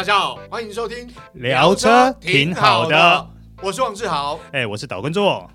[0.00, 3.30] 大家好，欢迎收听聊车挺好的，
[3.62, 5.50] 我是王志豪，哎，我是岛根座。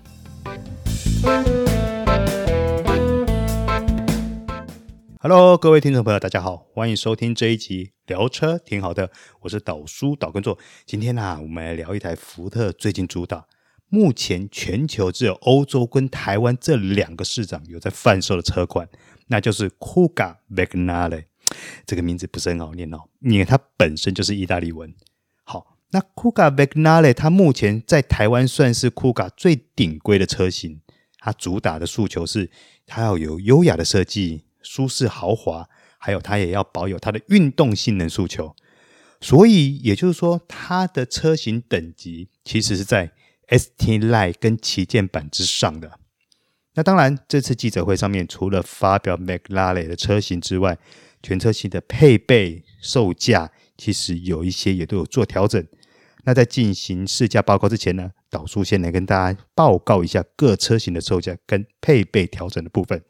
[5.18, 10.56] Hello，各位听众朋友，大家好，欢迎收听这一集聊车挺好的，我是岛叔岛根座。
[10.84, 13.46] 今天呢、啊，我们来聊一台福特最近主打，
[13.88, 18.88] 目前全球只有欧洲跟台湾这两个市场有在贩售的车款，
[19.26, 21.24] 那就是 Kuga Vagnale。
[21.86, 24.94] 这个名字不是很好念哦，因为它本身就是意大利文。
[25.44, 30.80] 好，那 Kuga Vagnale 它目前在台湾算是 Kuga 最顶规的车型。
[31.18, 32.50] 它主打的诉求是，
[32.86, 38.54] 它要有优雅的设计、舒适豪华，还有它也要保有它的运动性能诉求。
[39.20, 43.10] 所以也就是说，它的车型等级其实是在
[43.48, 45.98] ST Line 跟旗舰版之上的。
[46.74, 50.78] 那当然，这次记者会上面除了发表 Vagnale 的车型之外，
[51.26, 55.66] 全车型的配备、售价其实有一些也都有做调整。
[56.22, 63.02] 那在进行试驾报告之前呢，导叔先来跟大家报告一下各车型的售价跟配备调整的部分。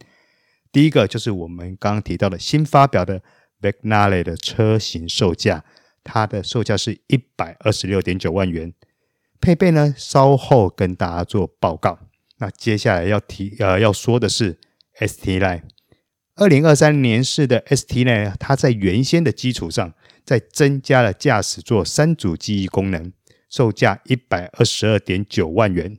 [0.73, 3.23] 第一个就是我们刚刚提到的新发表的
[3.61, 5.63] Vagnale 的车型售价，
[6.03, 8.73] 它的售价是一百二十六点九万元。
[9.43, 11.99] 配备呢，稍后跟大家做报告。
[12.39, 14.59] 那接下来要提呃要说的是
[14.99, 15.76] ST Line。
[16.37, 23.11] 二零二三年式的 ST 呢，它在原先的基础上，再增加了驾驶座三组记忆功能，
[23.49, 25.97] 售价一百二十二点九万元。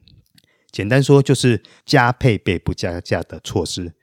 [0.72, 3.94] 简单说就是加配备不加价的措施。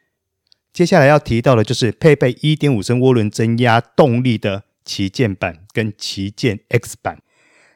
[0.73, 7.23] 接下来要提到的就是配备一点五升涡轮增压动力的旗舰版跟旗舰 X 版。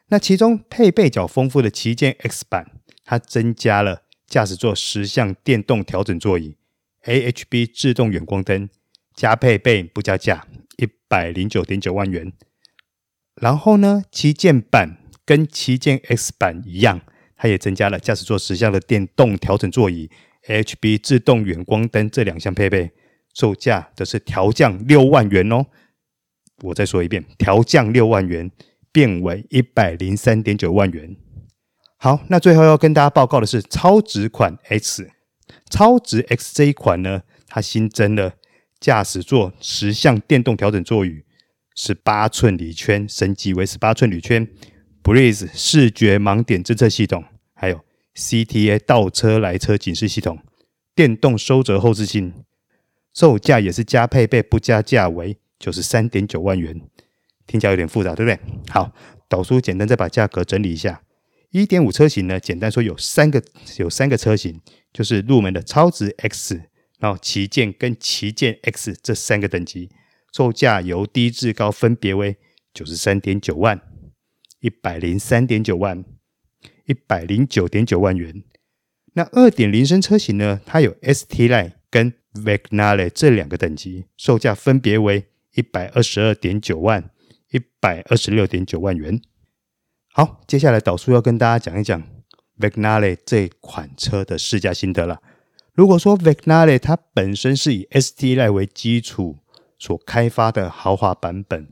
[0.09, 2.71] 那其中配备较丰富的旗舰 X 版，
[3.05, 6.57] 它增加了驾驶座十项电动调整座椅。
[7.09, 8.69] AHB 自动远光灯
[9.15, 10.45] 加配备不加价，
[10.77, 12.31] 一百零九点九万元。
[13.41, 17.01] 然后呢，旗舰版跟旗舰 X 版一样，
[17.35, 20.11] 它也增加了驾驶座十项的电动调整座椅、
[20.47, 22.91] AHB 自动远光灯这两项配备，
[23.33, 25.65] 售价则是调降六万元哦。
[26.61, 28.51] 我再说一遍，调降六万元，
[28.91, 31.15] 变为一百零三点九万元。
[31.97, 35.09] 好，那最后要跟大家报告的是超值款 X。
[35.69, 38.33] 超值 X 这一款呢，它新增了
[38.79, 41.23] 驾驶座十项电动调整座椅，
[41.75, 44.47] 十八寸铝圈升级为十八寸铝圈
[45.03, 47.83] ，Breeze 视觉盲点侦测系统，还有
[48.15, 50.39] CTA 倒车来车警示系统，
[50.95, 52.33] 电动收折后视镜，
[53.13, 56.81] 售价也是加配备不加价为九十三点九万元，
[57.45, 58.39] 听起来有点复杂，对不对？
[58.69, 58.91] 好，
[59.27, 61.03] 导叔简单再把价格整理一下，
[61.51, 63.43] 一点五车型呢，简单说有三个
[63.77, 64.59] 有三个车型。
[64.91, 66.61] 就是入门的超值 X，
[66.99, 69.89] 然后旗舰跟旗舰 X 这三个等级，
[70.33, 72.37] 售价由低至高分别为
[72.73, 73.81] 九十三点九万、
[74.59, 76.03] 一百零三点九万、
[76.85, 78.43] 一百零九点九万元。
[79.13, 87.09] 那二点零升车型呢，它有 ST Line 跟 Vagnale 这两个等级，售价分别为一百二十二点九万、
[87.51, 89.21] 一百二十六点九万元。
[90.13, 92.18] 好，接下来导叔要跟大家讲一讲。
[92.59, 95.21] Vagnale 这款车的试驾心得了。
[95.73, 99.37] 如果说 Vagnale 它本身是以 ST Line 为基础
[99.77, 101.67] 所开发的豪华版本，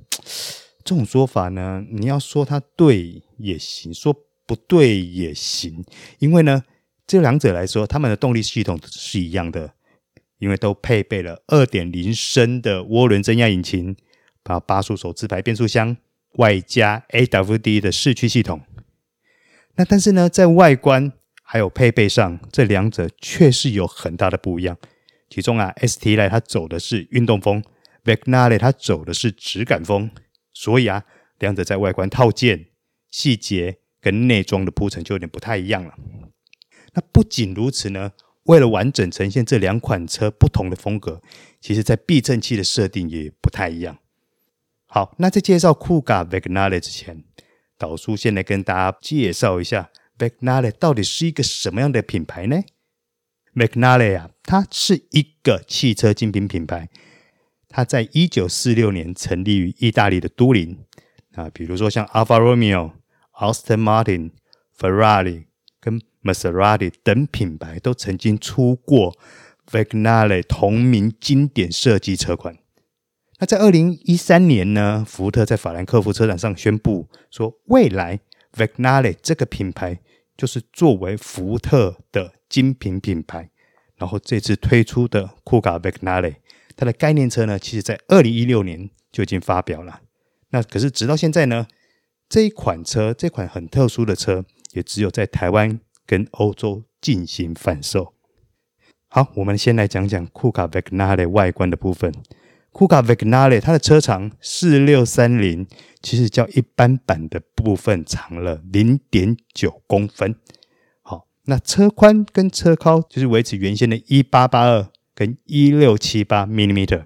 [0.85, 4.15] 这种说法呢，你要说它对也行，说
[4.45, 5.83] 不对也行。
[6.19, 6.63] 因为呢，
[7.05, 9.73] 这两者来说，它们的动力系统是一样的，
[10.39, 13.97] 因为都配备了二点零升的涡轮增压引擎，
[14.41, 15.97] 把八速手自排变速箱，
[16.35, 18.61] 外加 AWD 的四驱系统。
[19.77, 24.77] 那但是呢，在外观还有配备上，这两者确实有很大的不一样。
[25.29, 27.63] 其中啊，ST Line 它走的是运动风
[28.03, 30.09] ，Vagnale 它走的是质感风，
[30.51, 31.03] 所以啊，
[31.39, 32.67] 两者在外观套件、
[33.11, 35.94] 细节跟内装的铺陈就有点不太一样了。
[36.94, 38.13] 那不仅如此呢，
[38.44, 41.21] 为了完整呈现这两款车不同的风格，
[41.61, 44.00] 其实在避震器的设定也不太一样。
[44.88, 47.24] 好，那在介绍 Kuga Vagnale 之前。
[47.77, 52.63] 导叔先来跟大家介绍一下 Vagnale 到底是一个什么样的品牌呢
[53.53, 56.89] ？Vagnale 啊，它是一个汽车精品品牌，
[57.69, 60.85] 它在一九四六年成立于意大利的都灵
[61.33, 62.94] 啊，比如说像 Alfa Romeo、
[63.33, 64.31] Austin Martin、
[64.77, 65.45] Ferrari
[65.79, 69.15] 跟 Maserati 等品牌都曾经出过
[69.69, 72.57] Vagnale 同名经典设计车款。
[73.39, 78.19] 那在二零一三年呢，福特在法兰克福车展上宣布说，未来
[78.54, 80.00] Vagnale 这个品牌
[80.36, 83.51] 就是作为福特的精品品牌。
[83.95, 86.36] 然后这次推出的 Kuga Vagnale，
[86.75, 90.01] 它的概念车呢，其实在二零一六年就已经发表了。
[90.50, 91.68] 那可是直到现在呢，
[92.30, 98.13] 这一款车，这款很特殊的车，也只有在台湾跟欧洲进行贩售。
[99.10, 102.12] 好，我们先来讲讲库卡 Vagnale 外观的部分。
[102.77, 105.65] 库卡 Vagnale 它的车长四六三零，
[106.00, 110.35] 其实较一般版的部分长了零点九公分。
[111.01, 117.06] 好，那车宽跟车高就是维持原先的一八八二跟一六七八 millimeter。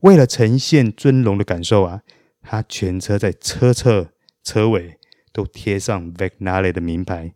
[0.00, 2.00] 为了呈现尊荣的感受啊，
[2.40, 4.12] 它全车在车侧、
[4.42, 4.96] 车尾
[5.34, 7.34] 都贴上 Vagnale 的名牌。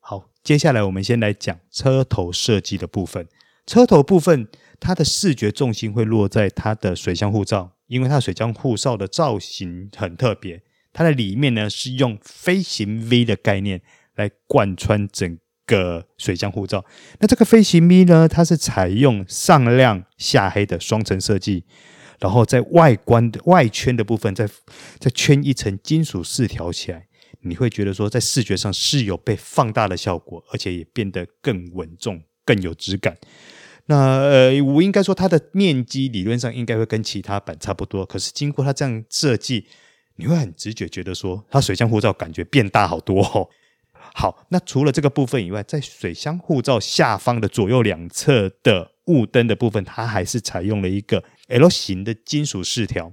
[0.00, 3.28] 好，接下来我们先来讲车头设计的部分。
[3.66, 10.62] 车头部分，它的视觉重心会落在它的水箱护罩，因为它水箱护罩的造型很特别。
[10.92, 13.80] 它的里面呢是用飞行 V 的概念
[14.14, 16.84] 来贯穿整个水箱护罩。
[17.18, 21.64] 那这个飞行 V 呢，它是采用上亮下黑的双层设计，
[22.20, 24.46] 然后在外观的外圈的部分再
[24.98, 27.08] 再圈一层金属饰条起来，
[27.40, 33.16] 你会觉得说在视觉上是有被放大的效果，而且也变得更稳重、更有质感。
[33.86, 39.66] 那呃，我应该说它的面积理论上应该会跟其他版差不多，可是经过它这样设计，
[40.16, 43.48] 你会很直觉觉得说它水箱护罩感觉变大好多哦。
[44.16, 53.12] 好，那除了这个部分以外，在水箱护罩下方的左右两侧的雾灯的部分，它还是采用了一个 L 型的金属饰条，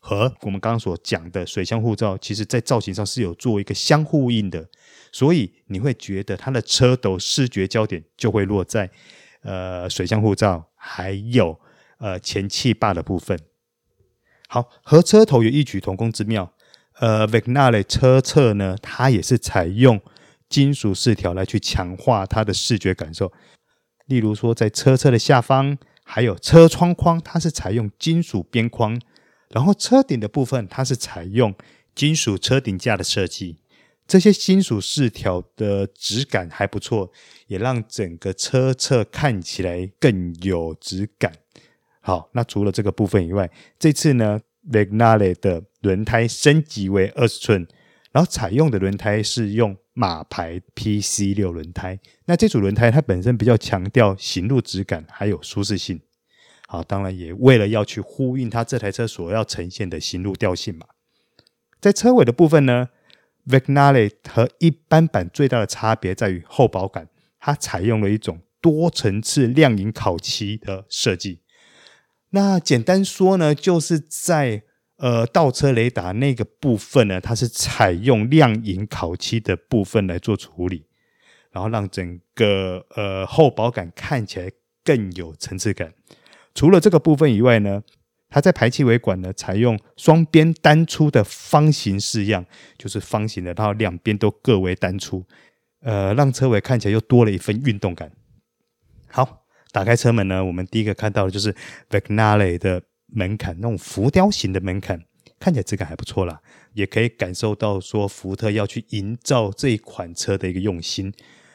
[0.00, 4.68] 和我们刚刚所讲的水箱护罩，其实在造型上是有做一个相呼应的，
[5.12, 8.90] 所以你会觉得它的车头视觉焦点就会落在
[9.42, 11.58] 呃水箱护罩还有
[11.98, 13.38] 呃前气坝的部分。
[14.48, 16.52] 好，和车头有异曲同工之妙。
[17.00, 20.00] 呃，Vignale 车侧呢，它也是采用。
[20.48, 23.30] 金属饰条来去强化它的视觉感受，
[24.06, 28.98] 例如说在车侧的下方，还有车窗框，它是采用金属边框，
[29.50, 31.54] 然后车顶的部分，它是采用
[31.94, 33.58] 金属车顶架的设计。
[34.08, 37.12] 这些金属饰条的质感还不错，
[37.46, 41.32] 也让整个车侧看起来更有质感。
[42.00, 44.40] 好，那除了这个部分以外，这次呢
[44.72, 47.68] ，Vagnale 的轮胎升级为二十寸，
[48.10, 49.76] 然后采用的轮胎是用。
[50.00, 56.00] 马牌 PC 六轮胎，那这组轮胎它本身比较强调行路质感，还有舒适性。
[56.68, 60.86] 好，当然也为了要去呼应它这台车所要呈现的行路调性嘛。
[61.80, 62.90] 在车尾的部分呢
[63.48, 67.08] Vignale 和一般版最大的差别在于厚薄感，
[67.40, 71.40] 它采用了一种多层次亮银烤漆的设计。
[72.30, 74.62] 那简单说呢，就是在
[74.98, 80.86] 呃，倒车雷达那个部分呢，它是采用亮银烤漆的部分来做处理，
[81.52, 84.50] 然后让整个呃厚薄感看起来
[84.84, 85.94] 更有层次感。
[86.52, 87.82] 除了这个部分以外呢，
[88.28, 92.44] 它在排气尾管呢采用双边单出的方形式样，
[92.76, 95.24] 就是方形的，然后两边都各为单出，
[95.80, 98.10] 呃，让车尾看起来又多了一份运动感。
[99.08, 101.54] 好，打开车门呢，我们第一个看到的就是
[101.90, 102.82] Vagnale 的。
[103.10, 105.02] 门槛那种浮雕型的门槛，
[105.40, 106.42] 看起来质感还不错啦，
[106.74, 111.10] 也可以感受到说福特要去营造这一款车的一个用心。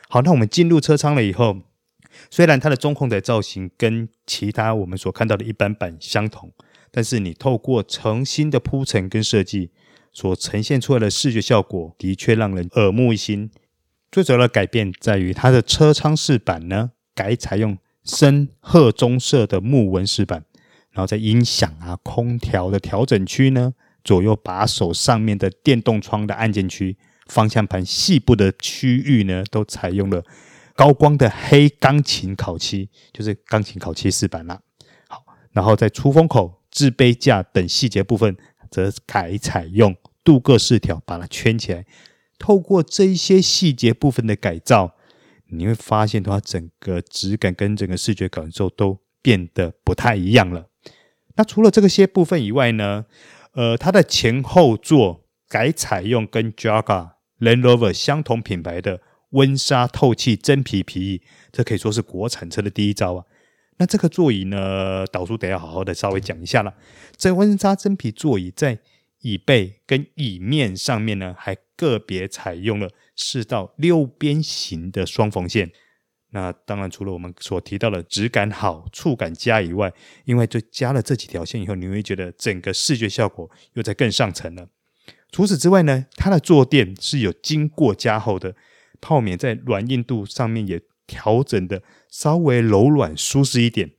[0.09, 1.57] 好，那我们进入车舱了以后，
[2.29, 6.51] 虽然它的中控台造型跟其他我们所看到的一般版相同，
[6.91, 9.71] 但是你透过重新的铺陈跟设计，
[10.11, 13.49] 所呈现出来的视觉效果，的确让人耳目一新。
[14.11, 20.45] 最主要的改变在于它的车舱饰板呢，改采用深褐棕色的木纹饰板。
[20.91, 30.23] 然后在音响啊、空调的调整区呢，左右把手上面的电动窗的按键区、方向盘细部的区域呢，都采用了
[30.75, 34.59] 高光的黑钢琴烤漆，就是钢琴烤漆饰板啦。
[35.07, 38.35] 好，然后在出风口、置杯架等细节部分，
[38.71, 41.85] 则改采用镀铬饰条把它圈起来。
[42.39, 44.95] 透过这一些细节部分的改造，
[45.49, 50.67] 你会发现它整个质感跟整个视觉感受都变得不太一样了。
[51.35, 53.05] 那除了这个些部分以外呢，
[53.53, 58.99] 呃，它的前后座改采用跟 Jaguar Land Rover 相同品牌的
[59.33, 61.21] 温莎透气真皮皮椅，
[61.51, 63.25] 这可以说是国产车的第一招啊。
[63.77, 66.73] 那这个座椅呢，导叔得要好好的稍微讲一下了。
[67.15, 68.79] 这温莎真皮座椅在
[69.21, 75.71] 椅背跟椅面上面呢，还个别采用了四道六边形的双缝线。
[76.29, 79.93] 那当然，除了我们所提到的质感好、触感佳以外，
[80.25, 84.67] 因为就加了这几条线以后，你会觉得整个视觉效果又在更上层了。
[85.31, 88.55] 除此之外呢，它的坐垫是有经过加厚的，
[89.03, 93.91] 泡棉在软硬度上面也调整的稍微柔软舒适一点。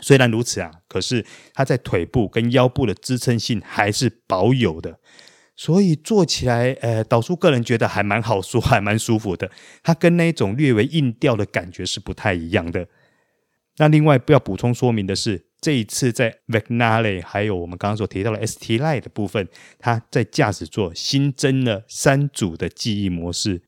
[0.00, 4.98] 虽然如此啊，可是它在腿部跟腰部的支撑性还是保有的。
[5.54, 9.48] 所以坐起来，呃，导叔个人觉得还蛮好说， 还蛮舒服的。
[9.84, 12.88] 它跟那种略微硬调的感觉是不太一样的。
[13.76, 19.46] 那另外不要补充说明的是，这一次在 Vignale 还有我们刚刚所提到的 ST Line 的部分，
[19.78, 23.62] 它在驾驶座新增了三组的记忆模式。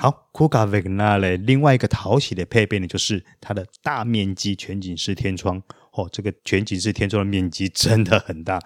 [0.00, 5.62] 好，Kuga Vignale 另外一个讨喜的配备呢，就是它的大面积全景式天窗。
[5.92, 8.58] 哦，这个全景式天窗的面积真的很大，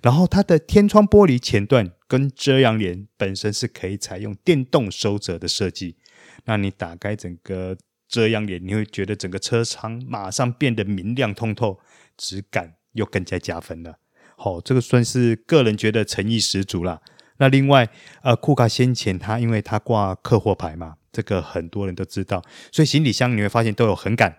[0.00, 5.96] 然后它的天窗玻璃前段跟遮阳帘本身是可以采用电动收折的设计。
[6.44, 7.76] 那你打开整个
[8.08, 11.78] 遮阳帘，你会觉得整个车舱马上变得明亮通透，
[12.16, 13.98] 质感又更加加分了。
[14.36, 17.02] 好、哦，这个算是个人觉得诚意十足啦。
[17.38, 17.88] 那另外，
[18.22, 24.34] 呃，库卡先前他因为他挂客货牌嘛，这个很多人都知道，所以行李箱你会发现都有横杆，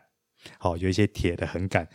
[0.58, 1.88] 好、有一些铁的横杆。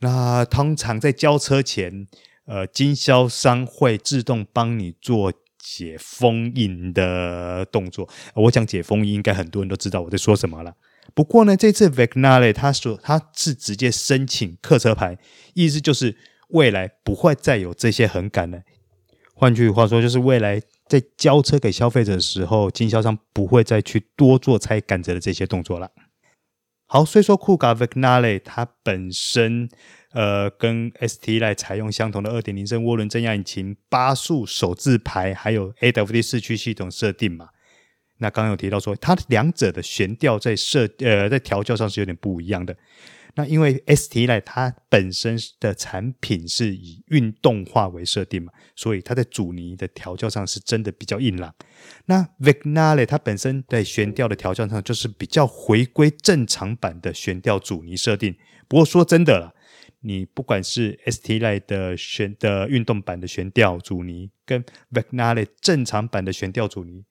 [0.00, 2.08] 那通常在交车前，
[2.46, 8.08] 呃，经销商会自动帮你做解封印的动作。
[8.34, 10.74] 我讲解封印，应该很多人都知道我在说什么了。
[11.14, 15.18] 不过呢，这次 Vignale 他说他是直接申请客车牌，
[15.54, 16.16] 意思就是
[16.48, 18.62] 未来不会再有这些横杆了。
[19.42, 25.90] 换句话说，就是未来在交车给消费者的时候，经销商不会再去多做拆杆子的这些动作了。
[26.86, 29.68] 好，虽说酷卡 Vignale 它本身，
[30.12, 37.48] 呃，跟 STI 采用相同的二点零升涡轮增压引擎、八速手自排，还有 AWD 四驱系统设定嘛。
[38.18, 42.76] 那刚刚有提到说，它两者的悬吊在设呃在调教上是有点不一样的。
[43.34, 51.54] 那因为 ST Line 它本身的产品是以运动化为设定嘛，所以它在阻尼的调教上是真的比较硬朗。
[52.06, 58.36] 那 Vignale 它本身在悬吊的调教上就是比较回归正常版的悬吊阻尼设定。
[58.68, 59.52] 不过说真的啦，
[60.00, 67.04] 你不管是 ST Line 的悬的运动版的悬吊阻尼，跟 Vignale 正常版的悬吊阻尼，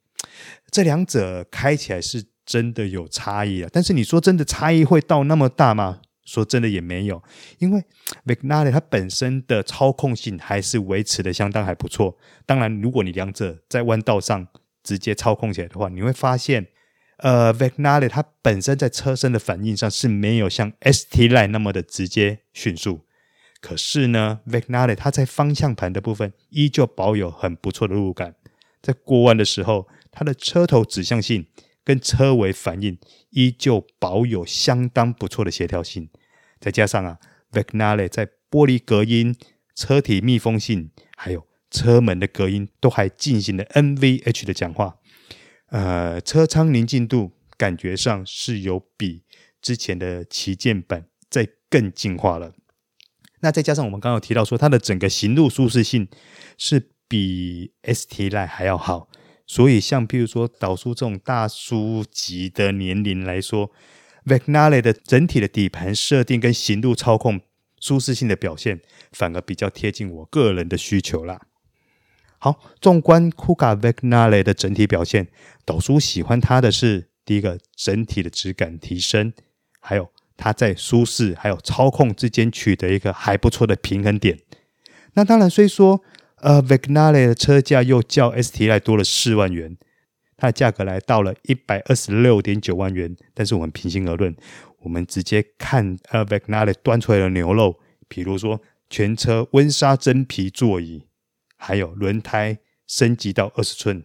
[0.70, 3.70] 这两者开起来是真的有差异啊。
[3.74, 6.02] 但是你说真的差异会到那么大吗？
[6.32, 7.22] 说真的也没有，
[7.60, 7.84] 因为
[8.26, 12.18] Vignale 它本身的操控性还是维持的相当还不错。
[12.46, 14.48] 当然，如果你两者在弯道上
[14.82, 16.68] 直接操控起来的话，你会发现，
[17.18, 23.02] 呃，Vignale 它本身在车身的反应上是没有像 ST Line 那么的直接迅速。
[23.60, 28.36] 可是呢，Vignale 它在方向盘的部分依旧保有很不错的路感，
[28.82, 31.46] 在过弯的时候，它的车头指向性
[31.84, 32.98] 跟车尾反应
[33.30, 36.10] 依旧保有相当不错的协调性。
[36.62, 37.18] 再加上啊
[37.52, 39.36] ，Vignale 在玻璃隔音、
[39.76, 44.98] 车体密封性，还有车门的隔音，都还进行了 NVH 的讲话。
[45.70, 49.24] 呃，车舱宁静度感觉上是有比
[49.60, 52.54] 之前的旗舰版再更进化了。
[53.40, 56.08] 那再加上我们刚刚有提到说，它的整个行路舒适性
[56.60, 59.10] 是比 ST Line 还要好，
[59.48, 63.72] 所以像譬如说导叔这种大叔级的年龄来说。
[64.26, 67.42] Vignale 的整体的底盘设定跟行路操控
[67.80, 71.42] 舒适性的表现，反而比较贴近我个人的需求啦。
[72.38, 75.28] 好，纵观 Kuga Vignale 的整体表现，
[75.66, 79.34] 导叔喜欢它的是第一个整体的质感提升，
[79.80, 84.40] 还有它在舒适还有操控之间取得一个还不错的平衡点。
[85.14, 86.04] 那当然，虽说
[86.38, 89.78] 呃 Vignale 的车价又较 STI 多了四万元。
[90.42, 94.36] 它的价格来到了一百二十六点九万元，但是我们平心而论，
[94.80, 101.06] 我们直接看呃 Vignale 端出来的牛肉，比如说全车温莎真皮座椅，
[101.58, 102.58] 还有轮胎
[102.88, 104.04] 升级到二十寸，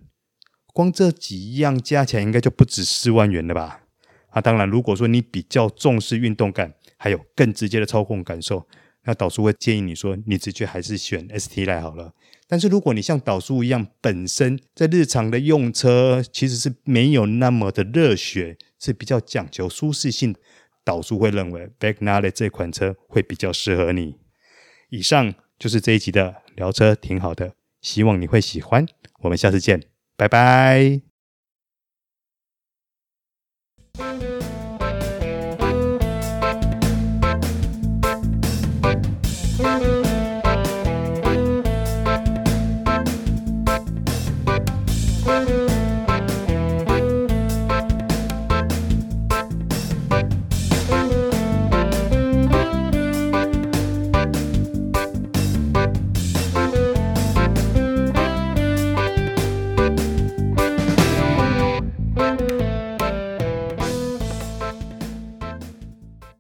[0.74, 3.84] 光这几样加起来应该就不止四万元了吧？
[4.28, 8.68] 啊，当然，如果说你比较重视运动感，还有更直接的操控感受，
[9.06, 12.12] 那导叔会建议你说，你直接还是选 ST 来好了。
[12.48, 20.34] 但是如果你像导叔一样，本身在日常的用车其实是没有那么的热血，是比较讲求舒适性，
[20.84, 24.16] 导叔会认为 Vignale 这款车会比较适合你。
[24.90, 28.86] 以上就是这一集的聊车，挺好的，希望你会喜欢。
[29.20, 29.82] 我们下次见，
[30.16, 31.05] 拜拜。